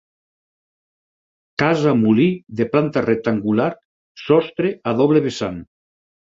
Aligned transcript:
Casa 1.63 1.93
molí 1.99 2.25
de 2.63 2.67
planta 2.73 3.05
rectangular 3.07 3.69
sostre 4.25 4.75
a 4.93 4.99
doble 5.05 5.27
vessant. 5.31 5.65